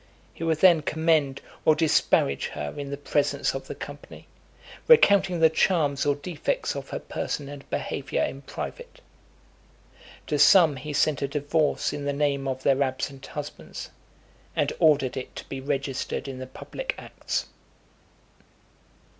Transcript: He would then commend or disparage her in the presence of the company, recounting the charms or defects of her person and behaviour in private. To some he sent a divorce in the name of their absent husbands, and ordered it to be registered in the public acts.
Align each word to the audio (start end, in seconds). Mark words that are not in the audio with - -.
He 0.33 0.43
would 0.43 0.61
then 0.61 0.81
commend 0.81 1.41
or 1.63 1.75
disparage 1.75 2.47
her 2.55 2.73
in 2.75 2.89
the 2.89 2.97
presence 2.97 3.53
of 3.53 3.67
the 3.67 3.75
company, 3.75 4.25
recounting 4.87 5.39
the 5.39 5.49
charms 5.51 6.07
or 6.07 6.15
defects 6.15 6.75
of 6.75 6.89
her 6.89 6.97
person 6.97 7.47
and 7.47 7.69
behaviour 7.69 8.23
in 8.23 8.41
private. 8.41 8.99
To 10.25 10.39
some 10.39 10.77
he 10.77 10.91
sent 10.91 11.21
a 11.21 11.27
divorce 11.27 11.93
in 11.93 12.05
the 12.05 12.13
name 12.13 12.47
of 12.47 12.63
their 12.63 12.81
absent 12.81 13.27
husbands, 13.27 13.91
and 14.55 14.73
ordered 14.79 15.15
it 15.17 15.35
to 15.35 15.47
be 15.47 15.61
registered 15.61 16.27
in 16.27 16.39
the 16.39 16.47
public 16.47 16.95
acts. 16.97 17.45